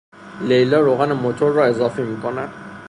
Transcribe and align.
لیلا 0.47 0.79
روغن 0.79 1.13
موتور 1.13 1.51
را 1.51 1.65
اضافه 1.65 2.03
میکند. 2.03 2.53